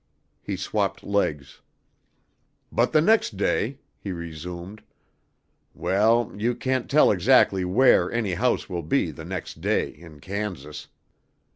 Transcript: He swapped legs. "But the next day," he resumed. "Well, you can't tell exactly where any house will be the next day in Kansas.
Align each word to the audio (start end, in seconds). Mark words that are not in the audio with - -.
He 0.41 0.55
swapped 0.57 1.03
legs. 1.03 1.61
"But 2.71 2.91
the 2.91 3.01
next 3.01 3.37
day," 3.37 3.77
he 3.99 4.11
resumed. 4.11 4.81
"Well, 5.75 6.31
you 6.35 6.55
can't 6.55 6.89
tell 6.89 7.11
exactly 7.11 7.63
where 7.65 8.11
any 8.11 8.33
house 8.33 8.67
will 8.67 8.81
be 8.81 9.11
the 9.11 9.25
next 9.25 9.61
day 9.61 9.89
in 9.91 10.19
Kansas. 10.19 10.87